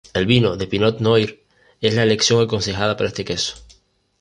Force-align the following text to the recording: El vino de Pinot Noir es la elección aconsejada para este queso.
El 0.19 0.25
vino 0.25 0.55
de 0.57 0.65
Pinot 0.65 0.99
Noir 0.99 1.43
es 1.79 1.93
la 1.93 2.01
elección 2.01 2.41
aconsejada 2.43 2.97
para 2.97 3.09
este 3.09 3.23
queso. 3.23 3.57